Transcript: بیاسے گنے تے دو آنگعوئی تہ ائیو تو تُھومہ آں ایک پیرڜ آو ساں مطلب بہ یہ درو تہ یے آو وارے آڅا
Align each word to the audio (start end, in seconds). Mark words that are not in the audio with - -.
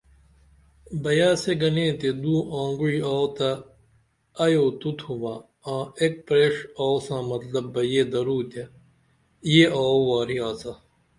بیاسے 1.03 1.51
گنے 1.61 1.87
تے 1.99 2.09
دو 2.21 2.33
آنگعوئی 2.61 2.99
تہ 3.37 3.49
ائیو 4.43 4.65
تو 4.79 4.89
تُھومہ 4.97 5.33
آں 5.71 5.85
ایک 5.99 6.13
پیرڜ 6.25 6.57
آو 6.81 6.95
ساں 7.05 7.21
مطلب 7.31 7.65
بہ 7.73 7.81
یہ 7.91 8.03
درو 8.11 8.37
تہ 8.51 8.63
یے 9.51 9.63
آو 9.81 9.95
وارے 10.07 10.37
آڅا 10.47 10.73